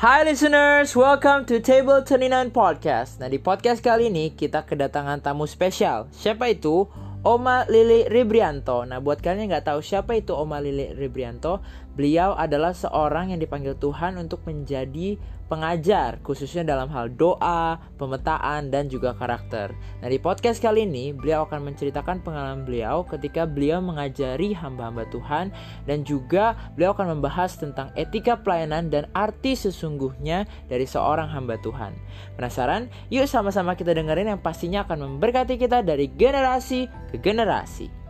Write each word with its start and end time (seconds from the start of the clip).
Hai 0.00 0.24
listeners, 0.24 0.96
welcome 0.96 1.44
to 1.44 1.60
Table 1.60 2.00
29 2.00 2.56
Podcast. 2.56 3.20
Nah 3.20 3.28
di 3.28 3.36
podcast 3.36 3.84
kali 3.84 4.08
ini 4.08 4.32
kita 4.32 4.64
kedatangan 4.64 5.20
tamu 5.20 5.44
spesial. 5.44 6.08
Siapa 6.08 6.48
itu? 6.48 6.88
Oma 7.20 7.68
Lili 7.68 8.08
Ribrianto. 8.08 8.88
Nah 8.88 8.96
buat 8.96 9.20
kalian 9.20 9.44
yang 9.44 9.50
nggak 9.52 9.68
tahu 9.68 9.84
siapa 9.84 10.16
itu 10.16 10.32
Oma 10.32 10.56
Lili 10.56 10.96
Ribrianto, 10.96 11.60
beliau 11.92 12.32
adalah 12.32 12.72
seorang 12.72 13.36
yang 13.36 13.40
dipanggil 13.44 13.76
Tuhan 13.76 14.16
untuk 14.16 14.40
menjadi 14.48 15.20
pengajar, 15.50 16.22
khususnya 16.22 16.62
dalam 16.62 16.86
hal 16.94 17.10
doa, 17.10 17.82
pemetaan, 17.98 18.70
dan 18.70 18.86
juga 18.86 19.18
karakter. 19.18 19.74
Nah, 19.98 20.06
di 20.06 20.22
podcast 20.22 20.62
kali 20.62 20.86
ini, 20.86 21.10
beliau 21.10 21.42
akan 21.42 21.66
menceritakan 21.66 22.22
pengalaman 22.22 22.62
beliau 22.62 23.02
ketika 23.02 23.50
beliau 23.50 23.82
mengajari 23.82 24.54
hamba-hamba 24.54 25.10
Tuhan, 25.10 25.50
dan 25.90 26.06
juga 26.06 26.54
beliau 26.78 26.94
akan 26.94 27.18
membahas 27.18 27.58
tentang 27.58 27.90
etika 27.98 28.38
pelayanan 28.38 28.94
dan 28.94 29.10
arti 29.10 29.58
sesungguhnya 29.58 30.46
dari 30.70 30.86
seorang 30.86 31.26
hamba 31.34 31.58
Tuhan. 31.58 31.98
Penasaran? 32.38 32.86
Yuk 33.10 33.26
sama-sama 33.26 33.74
kita 33.74 33.90
dengerin 33.90 34.38
yang 34.38 34.40
pastinya 34.40 34.86
akan 34.86 35.18
memberkati 35.18 35.58
kita 35.58 35.82
dari 35.82 36.14
generasi 36.14 36.86
ke 37.10 37.18
generasi. 37.18 38.00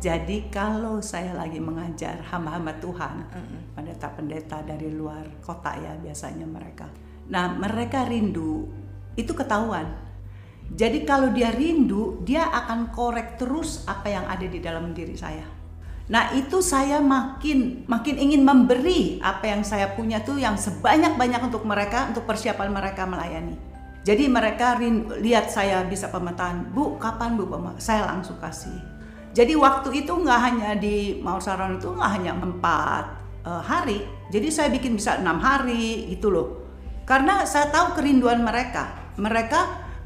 Jadi 0.00 0.48
kalau 0.48 1.04
saya 1.04 1.36
lagi 1.36 1.60
mengajar 1.60 2.24
hamba-hamba 2.32 2.72
Tuhan, 2.80 3.20
pendeta-pendeta 3.76 4.64
dari 4.64 4.88
luar 4.88 5.28
kota 5.44 5.76
ya 5.76 5.92
biasanya 6.00 6.48
mereka. 6.48 6.88
Nah 7.28 7.52
mereka 7.52 8.08
rindu 8.08 8.64
itu 9.12 9.36
ketahuan. 9.36 9.84
Jadi 10.72 11.04
kalau 11.04 11.36
dia 11.36 11.52
rindu, 11.52 12.24
dia 12.24 12.48
akan 12.48 12.96
korek 12.96 13.36
terus 13.36 13.84
apa 13.84 14.08
yang 14.08 14.24
ada 14.24 14.46
di 14.48 14.56
dalam 14.64 14.96
diri 14.96 15.20
saya. 15.20 15.44
Nah 16.08 16.32
itu 16.32 16.64
saya 16.64 16.98
makin 17.04 17.84
makin 17.84 18.16
ingin 18.16 18.40
memberi 18.40 19.20
apa 19.20 19.52
yang 19.52 19.62
saya 19.68 19.92
punya 19.92 20.24
tuh 20.24 20.40
yang 20.40 20.56
sebanyak-banyak 20.56 21.44
untuk 21.44 21.68
mereka, 21.68 22.08
untuk 22.08 22.24
persiapan 22.24 22.72
mereka 22.72 23.04
melayani. 23.04 23.69
Jadi 24.00 24.32
mereka 24.32 24.80
lihat 25.20 25.52
saya 25.52 25.84
bisa 25.84 26.08
pemetaan, 26.08 26.72
Bu 26.72 26.96
kapan 26.96 27.36
Bu? 27.36 27.44
Saya 27.76 28.08
langsung 28.08 28.40
kasih 28.40 29.00
jadi 29.30 29.54
waktu 29.54 30.02
itu 30.02 30.10
nggak 30.10 30.40
hanya 30.42 30.70
di 30.74 31.22
Mount 31.22 31.46
Saron 31.46 31.78
itu 31.78 31.94
nggak 31.94 32.10
hanya 32.18 32.34
empat 32.34 33.04
uh, 33.46 33.62
hari, 33.62 34.02
jadi 34.34 34.50
saya 34.50 34.68
bikin 34.74 34.98
bisa 34.98 35.22
enam 35.22 35.38
hari 35.38 36.10
gitu 36.10 36.34
loh. 36.34 36.48
Karena 37.06 37.46
saya 37.46 37.70
tahu 37.70 37.98
kerinduan 37.98 38.42
mereka. 38.42 39.14
Mereka 39.18 39.60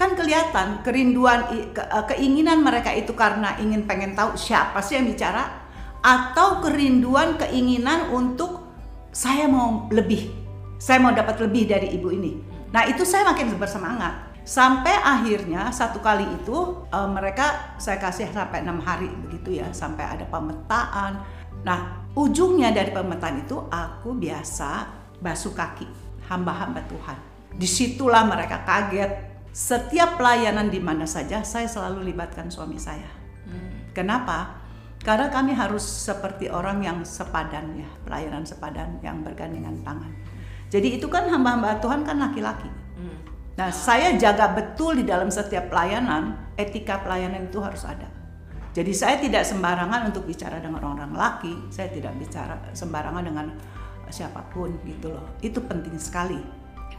kan 0.00 0.16
kelihatan 0.16 0.80
kerinduan 0.80 1.44
ke, 1.76 1.82
uh, 1.84 2.08
keinginan 2.08 2.64
mereka 2.64 2.96
itu 2.96 3.12
karena 3.12 3.60
ingin 3.60 3.84
pengen 3.84 4.16
tahu 4.16 4.40
siapa 4.40 4.80
sih 4.80 4.96
yang 4.96 5.04
bicara 5.04 5.68
atau 6.00 6.64
kerinduan 6.64 7.36
keinginan 7.36 8.08
untuk 8.08 8.72
saya 9.12 9.44
mau 9.52 9.84
lebih. 9.92 10.32
Saya 10.80 10.96
mau 11.04 11.12
dapat 11.12 11.44
lebih 11.44 11.68
dari 11.68 11.92
ibu 11.92 12.08
ini. 12.08 12.49
Nah, 12.70 12.86
itu 12.86 13.02
saya 13.02 13.26
makin 13.26 13.58
bersemangat. 13.58 14.30
Sampai 14.50 14.96
akhirnya 14.96 15.68
satu 15.70 16.00
kali 16.00 16.24
itu 16.24 16.82
uh, 16.90 17.08
mereka 17.12 17.76
saya 17.76 18.00
kasih 18.00 18.32
sampai 18.32 18.64
enam 18.64 18.80
hari 18.80 19.06
begitu 19.06 19.60
ya 19.60 19.68
sampai 19.70 20.02
ada 20.02 20.24
pemetaan. 20.26 21.22
Nah 21.62 22.08
ujungnya 22.16 22.72
dari 22.72 22.90
pemetaan 22.90 23.44
itu 23.44 23.60
aku 23.68 24.16
biasa 24.16 24.88
basuh 25.20 25.52
kaki 25.52 25.86
hamba-hamba 26.26 26.82
Tuhan. 26.88 27.18
Di 27.54 27.68
situlah 27.68 28.24
mereka 28.24 28.64
kaget. 28.64 29.28
Setiap 29.50 30.14
pelayanan 30.14 30.70
di 30.70 30.78
mana 30.78 31.10
saja 31.10 31.42
saya 31.42 31.66
selalu 31.66 32.10
libatkan 32.10 32.50
suami 32.50 32.78
saya. 32.78 33.10
Hmm. 33.50 33.90
kenapa? 33.90 34.62
Karena 35.02 35.26
kami 35.26 35.54
harus 35.54 35.82
seperti 35.82 36.46
orang 36.46 36.86
yang 36.86 37.02
sepadan 37.02 37.74
ya 37.74 37.88
pelayanan 38.06 38.46
sepadan 38.46 38.98
yang 39.02 39.22
bergandengan 39.26 39.78
tangan 39.82 40.12
jadi 40.70 40.96
itu 40.96 41.10
kan 41.10 41.26
hamba-hamba 41.26 41.82
Tuhan 41.82 42.06
kan 42.06 42.16
laki-laki 42.16 42.70
hmm 42.70 43.30
Nah, 43.60 43.68
saya 43.68 44.16
jaga 44.16 44.56
betul 44.56 44.96
di 44.96 45.04
dalam 45.04 45.28
setiap 45.28 45.68
pelayanan, 45.68 46.32
etika 46.56 46.96
pelayanan 47.04 47.44
itu 47.44 47.60
harus 47.60 47.84
ada. 47.84 48.08
Jadi 48.72 48.92
saya 48.96 49.20
tidak 49.20 49.44
sembarangan 49.44 50.08
untuk 50.08 50.24
bicara 50.24 50.56
dengan 50.64 50.80
orang-orang 50.80 51.12
laki, 51.12 51.54
saya 51.68 51.92
tidak 51.92 52.16
bicara 52.16 52.56
sembarangan 52.72 53.20
dengan 53.20 53.52
siapa 54.08 54.40
pun 54.48 54.72
gitu 54.88 55.12
loh. 55.12 55.36
Itu 55.44 55.60
penting 55.60 55.92
sekali. 56.00 56.40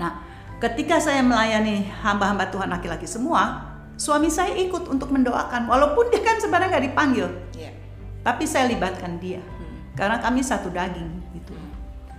Nah, 0.00 0.24
ketika 0.56 0.96
saya 0.96 1.20
melayani 1.20 1.84
hamba-hamba 2.00 2.48
Tuhan 2.48 2.72
laki-laki 2.72 3.04
semua, 3.04 3.76
suami 4.00 4.32
saya 4.32 4.56
ikut 4.56 4.88
untuk 4.88 5.12
mendoakan, 5.12 5.68
walaupun 5.68 6.08
dia 6.08 6.24
kan 6.24 6.40
sebenarnya 6.40 6.72
nggak 6.72 6.86
dipanggil, 6.88 7.28
yeah. 7.52 7.74
tapi 8.24 8.48
saya 8.48 8.64
libatkan 8.72 9.20
dia, 9.20 9.44
hmm. 9.44 9.92
karena 9.92 10.24
kami 10.24 10.40
satu 10.40 10.72
daging 10.72 11.20
gitu. 11.36 11.52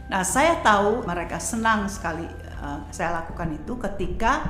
Nah, 0.07 0.23
saya 0.23 0.63
tahu 0.63 1.03
mereka 1.03 1.35
senang 1.35 1.83
sekali 1.91 2.25
Eh, 2.57 2.79
saya 2.89 3.21
lakukan 3.21 3.53
itu 3.53 3.73
ketika 3.77 4.41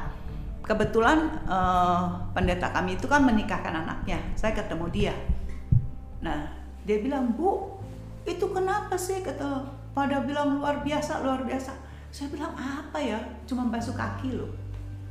kebetulan 0.64 1.32
uh, 1.48 2.12
pendeta 2.36 2.72
kami 2.76 3.00
itu 3.00 3.08
kan 3.08 3.24
menikahkan 3.24 3.84
anaknya. 3.84 4.20
Saya 4.36 4.56
ketemu 4.56 4.88
dia. 4.92 5.16
Nah, 6.24 6.48
dia 6.88 7.04
bilang, 7.04 7.36
"Bu, 7.36 7.80
itu 8.24 8.48
kenapa 8.52 8.96
sih?" 8.96 9.20
kata 9.24 9.64
pada 9.92 10.24
bilang 10.24 10.60
luar 10.60 10.84
biasa, 10.84 11.20
luar 11.24 11.44
biasa. 11.44 11.72
Saya 12.12 12.32
bilang, 12.32 12.52
"Apa 12.56 13.00
ya? 13.00 13.20
Cuma 13.44 13.68
basuh 13.68 13.96
kaki 13.96 14.40
loh." 14.40 14.52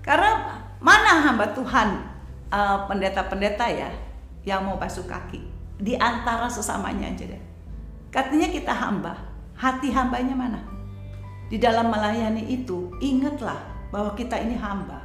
Karena 0.01 0.57
mana 0.81 1.21
hamba 1.21 1.53
Tuhan 1.53 2.01
eh, 2.49 2.79
pendeta-pendeta 2.89 3.69
ya 3.69 3.93
yang 4.45 4.65
mau 4.65 4.81
basuh 4.81 5.05
kaki 5.05 5.41
di 5.77 5.97
antara 6.01 6.49
sesamanya 6.49 7.13
aja 7.13 7.29
deh. 7.29 7.43
Katanya 8.09 8.49
kita 8.49 8.73
hamba, 8.73 9.13
hati 9.57 9.91
hambanya 9.91 10.37
mana? 10.37 10.61
Di 11.49 11.57
dalam 11.57 11.89
melayani 11.89 12.47
itu, 12.53 12.93
ingatlah 13.01 13.57
bahwa 13.91 14.13
kita 14.15 14.37
ini 14.41 14.55
hamba. 14.59 15.03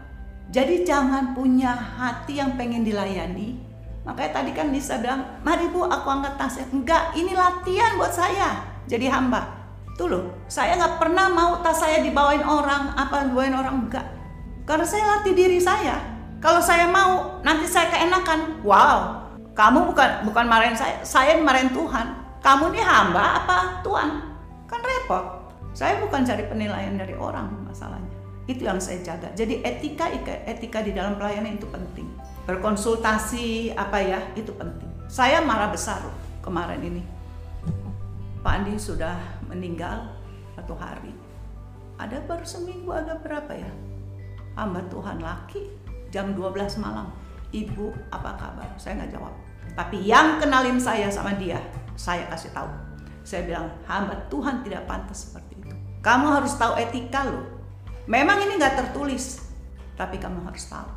Jadi 0.51 0.83
jangan 0.83 1.31
punya 1.31 1.71
hati 1.71 2.43
yang 2.43 2.59
pengen 2.59 2.83
dilayani. 2.83 3.55
Makanya 4.03 4.41
tadi 4.41 4.51
kan 4.51 4.67
Nisa 4.73 4.99
bilang, 4.99 5.39
mari 5.45 5.69
bu 5.71 5.87
aku 5.87 6.07
angkat 6.09 6.35
tasnya. 6.35 6.65
Enggak, 6.73 7.13
ini 7.15 7.31
latihan 7.31 7.95
buat 7.95 8.11
saya 8.11 8.59
jadi 8.89 9.07
hamba. 9.07 9.47
Tuh 9.95 10.07
loh, 10.09 10.23
saya 10.49 10.75
nggak 10.75 10.97
pernah 10.97 11.29
mau 11.29 11.61
tas 11.61 11.77
saya 11.77 12.01
dibawain 12.01 12.41
orang, 12.41 12.97
apa 12.97 13.29
dibawain 13.29 13.53
orang 13.53 13.85
enggak. 13.87 14.07
Karena 14.65 14.83
saya 14.83 15.03
latih 15.05 15.37
diri 15.37 15.61
saya. 15.61 16.01
Kalau 16.41 16.57
saya 16.57 16.89
mau, 16.89 17.37
nanti 17.45 17.69
saya 17.69 17.93
keenakan. 17.93 18.65
Wow, 18.65 19.29
kamu 19.53 19.93
bukan 19.93 20.25
bukan 20.25 20.45
marahin 20.49 20.73
saya, 20.73 21.05
saya 21.05 21.37
marahin 21.37 21.69
Tuhan. 21.69 22.17
Kamu 22.41 22.73
ini 22.73 22.81
hamba 22.81 23.45
apa 23.45 23.85
Tuhan? 23.85 24.30
Kan 24.71 24.79
repot. 24.79 25.25
Saya 25.75 25.99
bukan 25.99 26.23
cari 26.23 26.47
penilaian 26.47 26.95
dari 26.95 27.15
orang 27.15 27.51
masalahnya. 27.67 28.11
Itu 28.47 28.63
yang 28.65 28.79
saya 28.79 29.03
jaga. 29.03 29.31
Jadi 29.35 29.61
etika 29.61 30.07
etika 30.47 30.79
di 30.81 30.95
dalam 30.95 31.19
pelayanan 31.19 31.59
itu 31.59 31.67
penting. 31.67 32.07
Berkonsultasi 32.47 33.75
apa 33.75 33.99
ya 34.01 34.19
itu 34.33 34.51
penting. 34.55 34.87
Saya 35.11 35.43
marah 35.43 35.69
besar 35.69 36.01
loh 36.01 36.15
kemarin 36.41 36.81
ini. 36.81 37.03
Pak 38.41 38.53
Andi 38.57 38.73
sudah 38.81 39.15
meninggal 39.45 40.17
satu 40.57 40.73
hari. 40.73 41.13
Ada 42.01 42.25
baru 42.25 42.41
seminggu 42.41 42.89
ada 42.89 43.13
berapa 43.21 43.53
ya? 43.53 43.69
Hamba 44.57 44.81
Tuhan 44.89 45.21
laki 45.21 45.69
jam 46.09 46.33
12 46.33 46.81
malam. 46.81 47.13
Ibu 47.53 47.93
apa 48.09 48.35
kabar? 48.41 48.69
Saya 48.81 49.03
nggak 49.03 49.13
jawab. 49.13 49.33
Tapi 49.77 50.03
yang 50.03 50.41
kenalin 50.41 50.81
saya 50.81 51.07
sama 51.07 51.37
dia, 51.37 51.61
saya 51.95 52.27
kasih 52.27 52.51
tahu. 52.51 52.90
Saya 53.21 53.45
bilang, 53.45 53.67
hamba 53.85 54.17
Tuhan 54.27 54.65
tidak 54.65 54.89
pantas 54.89 55.29
seperti 55.29 55.51
kamu 56.01 56.27
harus 56.33 56.57
tahu 56.57 56.73
etika 56.81 57.29
loh. 57.29 57.45
Memang 58.09 58.41
ini 58.41 58.57
nggak 58.57 58.73
tertulis, 58.73 59.37
tapi 59.93 60.17
kamu 60.17 60.41
harus 60.49 60.65
tahu. 60.65 60.89